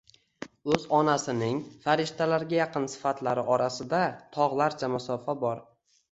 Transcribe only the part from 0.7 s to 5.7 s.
o'z onasining farishtalarga yaqin sifatlari orasida tog'larcha masofa bor.